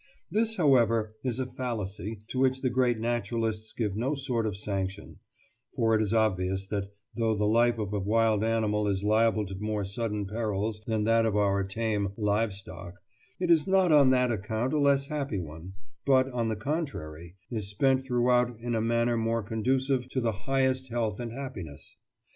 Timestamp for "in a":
18.59-18.81